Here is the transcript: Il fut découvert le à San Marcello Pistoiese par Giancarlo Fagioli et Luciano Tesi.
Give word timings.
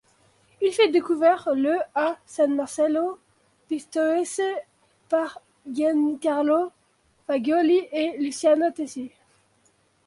Il 0.63 0.71
fut 0.73 0.89
découvert 0.89 1.47
le 1.53 1.75
à 1.93 2.17
San 2.25 2.55
Marcello 2.55 3.19
Pistoiese 3.67 4.41
par 5.09 5.39
Giancarlo 5.71 6.71
Fagioli 7.27 7.87
et 7.91 8.17
Luciano 8.17 8.71
Tesi. 8.71 9.11